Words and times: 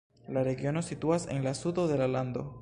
La 0.37 0.41
regiono 0.47 0.81
situas 0.87 1.27
en 1.37 1.45
la 1.49 1.53
sudo 1.61 1.85
de 1.93 2.01
la 2.03 2.09
lando. 2.17 2.49